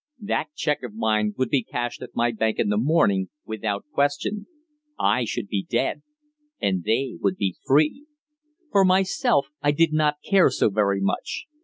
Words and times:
That 0.23 0.47
cheque 0.55 0.81
of 0.81 0.95
mine 0.95 1.35
would 1.37 1.49
be 1.49 1.61
cashed 1.61 2.01
at 2.01 2.15
my 2.15 2.31
bank 2.31 2.57
in 2.57 2.69
the 2.69 2.77
morning 2.77 3.29
without 3.45 3.85
question. 3.93 4.47
I 4.99 5.25
should 5.25 5.47
be 5.47 5.61
dead 5.69 6.01
and 6.59 6.83
they 6.83 7.17
would 7.19 7.35
be 7.37 7.57
free. 7.67 8.07
For 8.71 8.83
myself, 8.83 9.49
I 9.61 9.69
did 9.71 9.93
not 9.93 10.15
care 10.27 10.49
so 10.49 10.71
very 10.71 11.01
much. 11.01 11.45